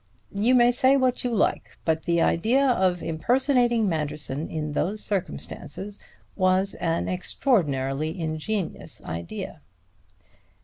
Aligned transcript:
You 0.33 0.55
may 0.55 0.71
say 0.71 0.97
what 0.97 1.23
you 1.23 1.31
like, 1.35 1.77
but 1.85 2.05
the 2.05 2.23
idea 2.23 2.65
of 2.65 3.03
impersonating 3.03 3.87
Manderson 3.87 4.49
in 4.49 4.73
those 4.73 5.03
circumstances 5.05 5.99
was 6.35 6.73
an 6.73 7.07
extraordinarily 7.07 8.19
ingenious 8.19 9.05
idea." 9.05 9.61